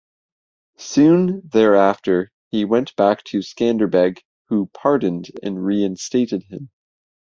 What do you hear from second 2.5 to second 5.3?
went back to Skanderbeg, who pardoned